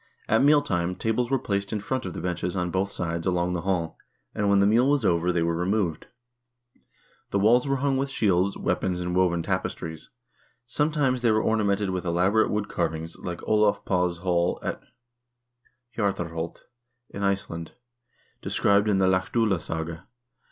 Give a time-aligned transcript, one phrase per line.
[0.27, 3.61] At mealtime tables were placed in front of the benches on both sides along the
[3.61, 3.99] hall,
[4.33, 6.07] and when the meal was over, they were removed.
[7.29, 10.09] The walls were hung with shields, weapons, and woven tapestries.
[10.65, 14.81] Sometimes they were ornamented with elaborate woodcarvings, like Olav Paa's hall at
[15.95, 16.61] Hjaroarholt
[17.11, 17.73] in Iceland,
[18.41, 20.05] described in the "Laxd0lasaga."